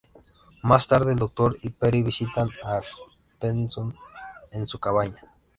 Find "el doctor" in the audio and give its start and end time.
1.13-1.59